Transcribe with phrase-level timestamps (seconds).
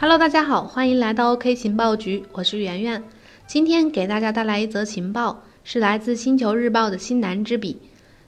[0.00, 3.02] Hello，大家好，欢迎来到 OK 情报局，我是圆圆。
[3.48, 7.78] 今天给大家带来一则情报，是来自星球日报的新南之笔。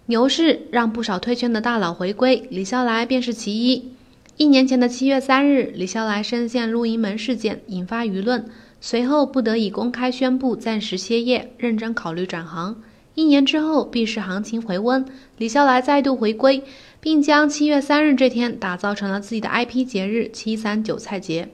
[0.06, 3.92] 牛市让不少退圈的大佬回归，李笑来便是其一。
[4.36, 8.46] 一年前的七月三日，李笑来深陷录音门事件，引发舆论，
[8.80, 12.82] 随后不得已公开宣布暂时歇业，认真考虑转行。
[13.14, 15.06] 一年之后，币市行情回温，
[15.38, 16.64] 李笑来再度回归，
[16.98, 21.48] 并将七月三日这天打造成了自己的 IP 节日——七三韭菜节。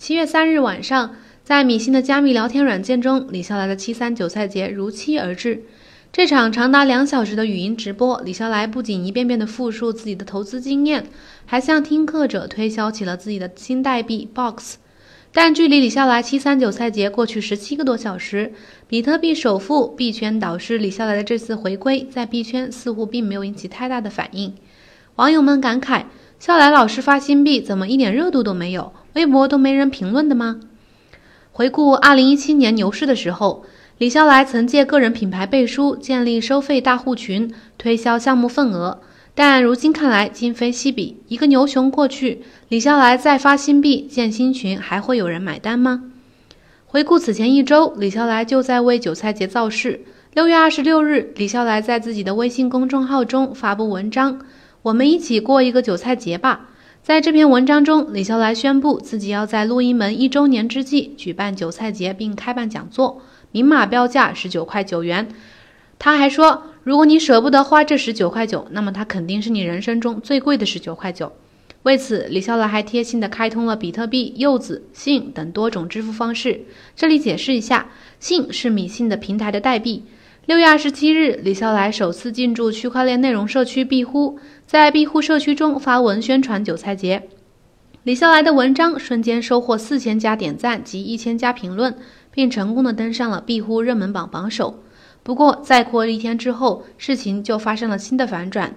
[0.00, 1.14] 七月三日晚上，
[1.44, 5.64] 在米信的加密聊天软件中，李笑来的七三韭菜节如期而至。
[6.10, 11.04] 这场长达两小时的语音直播，李笑来不仅一遍遍地复述自己的投资经验，
[11.44, 14.76] 还向听课者推销起了自己的新代币 Box。
[15.34, 18.54] 但距离李笑来七三韭菜节过去十七个多小时，
[18.88, 24.54] 比特币首富、币圈导师李笑来的这次回归，在币圈似乎并没有引起太大的反应。
[25.16, 26.04] 网友们感慨。
[26.38, 28.94] 笑来老师发新币怎么一点热度都没有？
[29.14, 30.60] 微博都没人评论的吗？
[31.52, 33.64] 回顾二零一七年牛市的时候，
[33.98, 39.00] 李笑来曾借个人品牌背书，建立收费大户群，推销项目份额。
[39.34, 41.22] 但如今看来，今非昔比。
[41.28, 46.04] 一个牛熊过去，李笑来再发新币建新群，还会有人买单吗？
[46.86, 50.00] 回顾此前一周，李笑来就在为韭菜节造势。
[50.34, 54.40] 六月二十六日，李笑来在自己的微信公众号中发布文章。
[54.82, 56.68] 我们一起过一个韭菜节吧。
[57.02, 65.28] 在这篇文章中，李笑来宣布自己要在录音门一周年之际举办韭菜节，并开办讲座，明码标价十九块九元。
[65.98, 71.32] 他还说，如果你舍不得花这十九块九，那么它肯定是你人生中最贵的十九块九。
[71.84, 76.66] 为此，李笑来还贴心的开通了比特币、柚子、信等多种支付方式。
[76.94, 80.04] 这里解释一下，信是米信的平台的代币。
[80.50, 87.28] 六月二十七日，李笑来首次进驻区块链内容社区币乎，在币乎社区中发文宣传韭菜节。
[88.02, 91.96] 李笑来的文章瞬间收获四千加点赞及一千加评论，
[92.32, 94.82] 并成功的登上了币乎热门榜榜首。
[95.22, 98.74] 不过，再过一天之后，事情就发生了新的反转。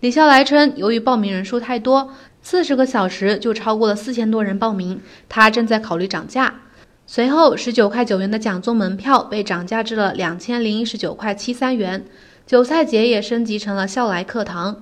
[0.00, 4.98] 李笑来称，由于报名人数太多，四十个小时就超过了四千多人报名，
[5.28, 6.62] 他正在考虑涨价。
[7.12, 12.04] 随后，十九块九元的讲座门票被涨价至了两千零一十九块七三元。
[12.46, 14.80] 韭菜节也升级成了笑来课堂，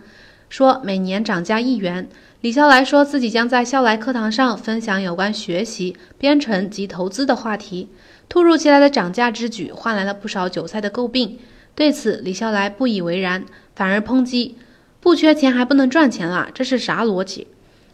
[0.50, 2.06] 说每年涨价一元。
[2.42, 7.88] 李笑来说自己将在笑来课堂上分享有关学习、编程及投资的话题。
[8.28, 11.38] 突如其来的涨价之举换来了不少韭菜的诟病，
[11.74, 14.56] 对此李笑来不以为然，反而抨击：
[15.00, 17.46] 不缺钱还不能赚钱了，这是啥逻辑？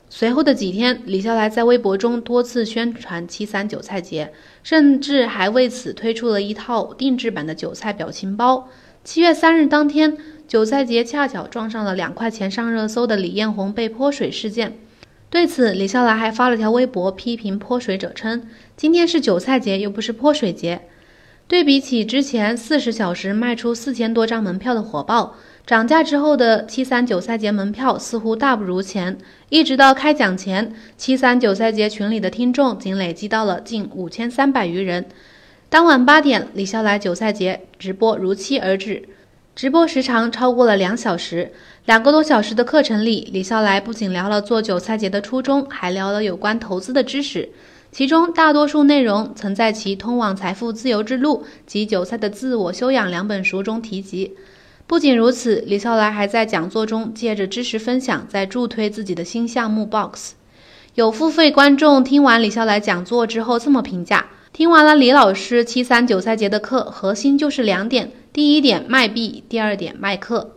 [0.08, 4.32] 随后的几天，李笑来在微博中多次宣传七三韭菜节，
[4.62, 8.68] 甚至还为此推出了一套定制版的韭菜表情包。
[9.02, 10.16] 七月三日当天，
[10.46, 14.78] 韭菜节恰巧撞上了两块钱上热搜的李彦宏被泼水事件。
[15.28, 20.82] 对此，李笑来还发了条微博批评泼水者，称今天是韭菜节，又不是泼水节。
[21.48, 25.34] 对比起之前四十小时卖出四千多张门票的火爆。
[25.66, 29.16] 涨价之后的七三九赛节门票似乎大不如前，
[29.48, 35.06] 一直到开奖前，七三九赛节群里的听众仅累积到了近五千三百余人。
[35.70, 39.08] 当晚八点，李笑来韭菜节直播如期而至，
[39.56, 41.50] 直播时长超过了两小时。
[41.86, 47.48] 两个多小时的课程里，李笑来不仅聊了做韭菜节的初衷，还聊了有关投资的知识，
[47.90, 54.34] 其中大多数内容曾在其《通往财富自由之路》及《韭菜的自我修养》两本书中提及。
[54.86, 60.32] 不仅如此，李笑来还在讲座中借着知识分享，在助推自己的新项目 Box。
[60.94, 70.50] 有付费观众听完李笑来讲座之后这么评价：听完了李老师七三韭菜节的课，核心就是两点：第一点卖币，第二点卖课。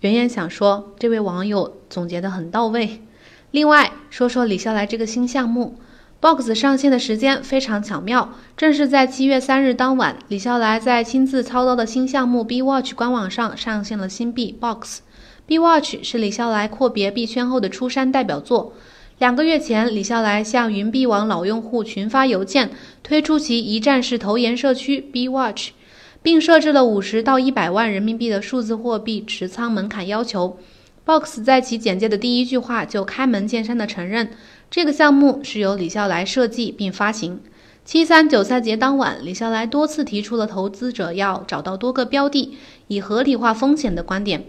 [0.00, 3.02] 圆圆想说，这位网友总结的很到位。
[3.50, 5.76] 另外说说李笑来这个新项目。
[6.22, 15.00] Box 上线的时间非常巧妙，正是在七月三日当晚，李笑来在亲自操刀的新项目 B Watch 官网上上线了新币 Box。
[15.46, 18.72] B Watch 是李笑来阔别币圈后的出山代表作。
[19.18, 22.70] 两个月前，李笑来向云币网老用户群发邮件，
[23.02, 25.70] 推出其一站式投研社区 B Watch，
[26.22, 30.56] 并设置了五十到一百万人民币的数字货币持仓门槛要求。
[31.04, 34.30] Box 在其简介的第一句话就开门见山的承认。
[34.72, 37.40] 这个项目是由李笑来设计并发行。
[37.84, 44.46] 七三韭菜节当晚，李笑来多次提出了投资者要找到多个标的，以合理化风险的观点。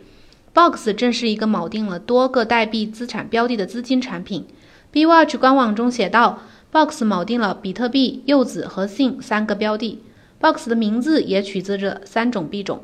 [0.53, 4.47] Box 正是一个锚定了多个代币资产标的的资金产品。
[4.91, 6.39] B Watch 官网中写道
[6.71, 10.01] ，Box 锚定了比特币、柚子和信三个标的。
[10.39, 12.81] Box 的名字也取自这三种币种。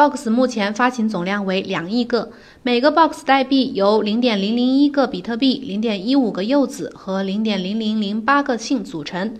[0.00, 2.32] Box 目前发行总量为两亿个，
[2.62, 9.36] 每个 Box 代币由零点零零一个比特币、零点一五个柚子和零点零零零八个信组成。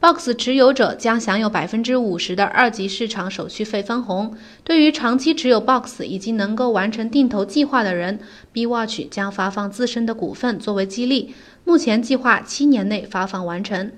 [0.00, 4.34] Box 持有者将享有百分之五十的二级市场手续费分红。
[4.64, 8.18] 对于长期持有 Box 以及能够完成定投计划的人
[8.50, 11.32] ，B Watch 将发放自身的股份作为激励。
[11.62, 13.92] 目前计划七年内发放完成。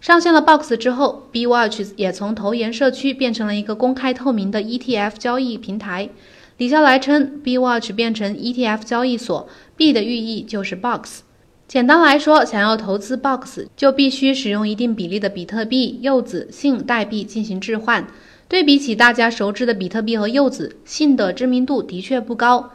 [0.00, 6.08] 上线了 Box 之后，B Watch 也从投研社区变成了一个公开透明的 ETF 交易平台。
[6.56, 11.22] 李笑来称，B Watch 变成 ETF 交易所，B 的寓意就是 Box。
[11.66, 18.06] 简单来说，想要投资 Box，就必须使用一定比例的比特币、柚子、信代币进行置换。
[18.48, 22.70] 对比起大家熟知的比特币和柚子，信的知名度的确不高。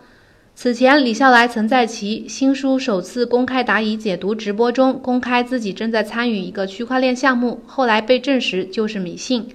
[0.55, 9.49] 此前，李笑来曾在其新书首次公开答疑解读直播中公开自己正在参与一个区块链项目，后来被证实就是米信。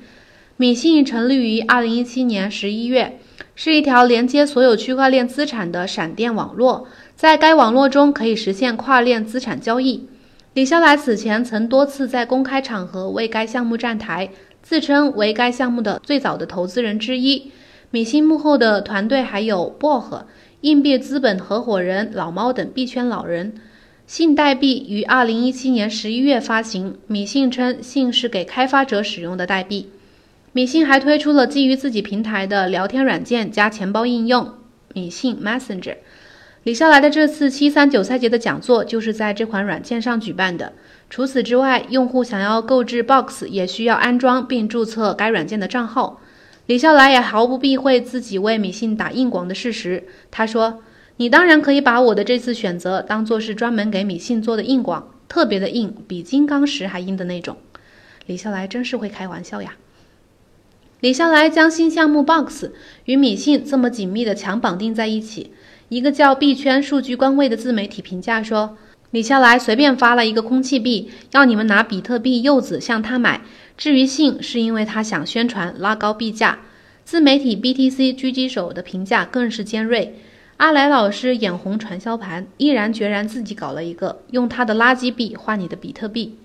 [0.57, 3.21] 米信成立于2017年11月，
[3.55, 6.89] 是一条连接所有区块链资产的闪电网络。
[7.15, 10.09] 在该网络中可以实现跨链资产交易。
[10.55, 14.29] 李笑来此前曾多次在公开场合为该项目站台，
[14.63, 17.53] 自称为该项目的最早的投资人之一。
[17.91, 20.27] 米信幕后的团队还有薄荷、
[20.63, 23.55] 硬币资本合伙人老猫等币圈老人。
[24.09, 29.91] 信代币于二零一七年十一月发行，米信称信是给开发者使用的代币。
[30.51, 34.55] 米信还推出了基于自己平台的聊天软件加钱包应用——
[34.95, 35.99] 米信 Messenger。
[36.65, 40.73] 李笑来的这次七三韭菜节的讲座就是在这款软件上举办的。
[41.09, 46.21] 除此之外，用户想要购置 Box 也需要安装并注册该软件的账号。
[46.69, 50.05] 李笑来也毫不避讳自己为米信打硬广的事实。
[50.31, 50.83] 他说
[51.17, 57.57] ：“你当然可以把我的这次选择当做是专门给米信做的硬广，特别的硬，比金刚石还硬的那种。”
[58.27, 59.77] 李笑来真是会开玩笑呀！
[61.01, 62.67] 李笑来将新项目 Box
[63.07, 65.55] 与米信这么紧密的强绑定在一起。
[65.89, 68.77] 一个叫币圈数据官位的自媒体评价说
[69.13, 73.41] ：“李笑来随便发了一个空气币，要你们拿比特币、柚子向他买。
[73.79, 76.59] 至于信，是因为他想宣传拉高币价。”
[77.07, 80.19] 自媒体 BTC 狙击手的评价更是尖锐
[80.59, 86.37] ：“阿来老师眼红传销盘，毅然决然自己搞了一个，用他的垃圾币换你的比特币。”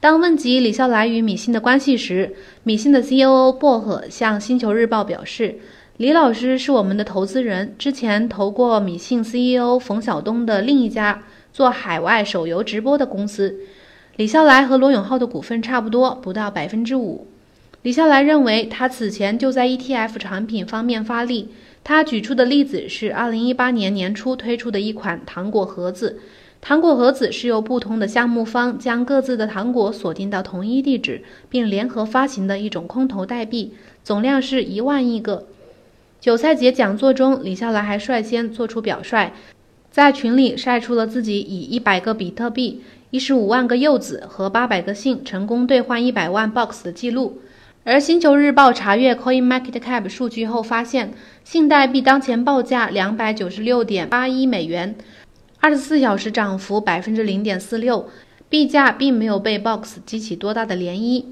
[0.00, 5.60] 当问及李笑来与米信的关系时，米信的 COO 薄荷向星球日报表示。
[5.98, 13.56] 李老师是我们的投资人，之前投过米信 CEO 冯晓东的另一家做海外手游直播的公司。
[14.18, 17.28] 李笑来和罗永浩的股份差不多，不到百分之五。
[17.82, 21.50] 李笑来认为，他此前就在 ETF 产品方面发力。
[21.84, 26.18] 他举出的例子是2018年年初推出的一款糖果盒子。
[26.60, 33.72] 糖果盒子是由不同的项目方将各自的糖果锁定到同一地址，并联合发行的一种空投代币，
[34.02, 35.46] 总量是一万亿个。
[36.20, 39.30] 韭菜节讲座中，李笑来还率先做出表率，
[39.92, 47.40] 在群里晒出了自己以一百个比特币、一十五万个柚子和八百个信成功兑换一百万 box 的记录。
[47.84, 54.94] 而星球日报查阅 Coin Market Cap 数据后发现，信代币当前报价两百九十六点八一美元，
[55.58, 58.10] 二十四小时涨幅百分之零点四六，
[58.50, 61.24] 币价并没有被 box 激起多大的涟漪。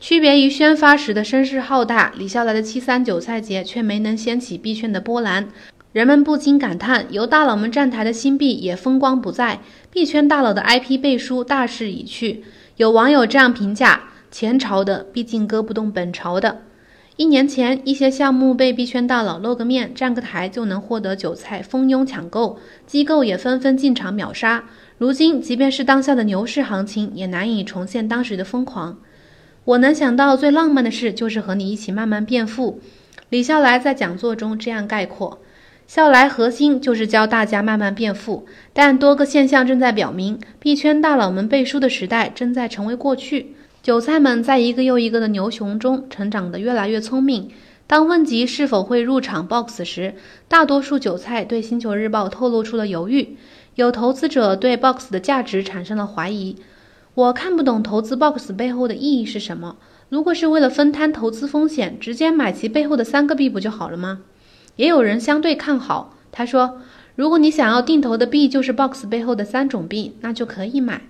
[0.00, 5.48] 区别于宣发时的声势浩大，李笑来的七三韭菜节却没能掀起币圈的波澜。
[5.92, 9.60] 人们不禁感叹，由大佬们站台的新币也风光不再，
[9.92, 12.42] 币圈大佬的 IP 背书大势已去。
[12.78, 16.62] 有网友这样评价：前朝的毕竟割不动本朝的。
[17.16, 24.64] 一年前，一些项目被币圈大佬露个面、站个台就能获得韭菜蜂拥抢购，机构也纷纷进场秒杀。
[24.96, 28.96] 如今，即便是当下的牛市行情，也难以重现当时的疯狂。
[29.66, 32.80] 我能想到最浪漫的事，就是和你一起慢慢变富。
[33.28, 35.41] 李笑来在讲座中这样概括：
[35.94, 43.54] 笑来核心就是教大家慢慢变富，但多个现象正在表明，币圈大佬们背书的时代正在成为过去。
[43.82, 47.50] 韭菜们在一个又一个的牛熊中成长得越来越聪明。
[47.86, 50.14] 当问及是否会入场 Box 时，
[50.48, 53.36] 大多数韭菜对星球日报透露出了犹豫。
[53.74, 56.56] 有投资者对 Box 的价值产生了怀疑。
[57.12, 59.76] 我看不懂投资 Box 背后的意义是什么。
[60.08, 64.20] 如果是为了分摊投资风险，直接买其背后的三个币不就好了吗？
[64.76, 66.80] 也有人相对看好，他说，
[67.14, 71.02] 如果你想要定投的币就是 Box 背后的三种币，那就可以买。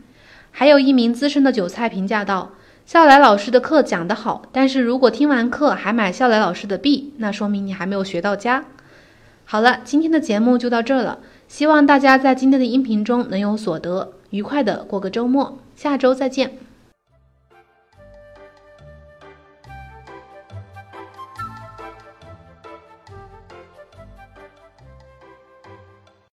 [0.50, 2.50] 还有一名资深的韭菜评价道
[2.84, 8.64] ：“笑来老师的课讲得好，但是如果听完课还买笑来老师的币，那说明你还没有学到家。”
[9.46, 15.58] 好了，今天的节目就到这了，希望大家在今天的音频中能有所得，愉快的过个周末。
[15.76, 16.58] 下周再见。